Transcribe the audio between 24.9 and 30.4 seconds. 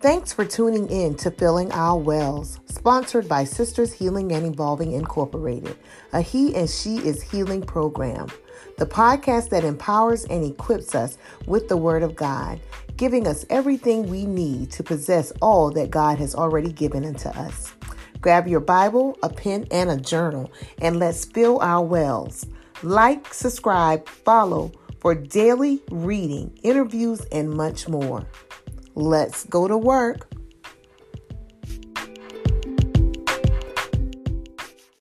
for daily reading, interviews, and much more. Let's go to work.